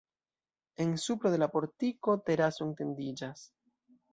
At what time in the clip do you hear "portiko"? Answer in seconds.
1.57-2.15